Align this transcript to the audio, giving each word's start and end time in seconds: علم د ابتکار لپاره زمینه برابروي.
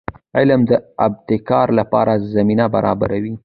علم 0.37 0.61
د 0.71 0.73
ابتکار 1.07 1.67
لپاره 1.79 2.13
زمینه 2.35 2.65
برابروي. 2.75 3.33